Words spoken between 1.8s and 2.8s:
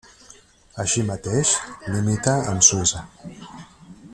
limita amb